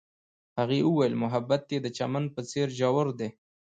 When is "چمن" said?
1.97-2.23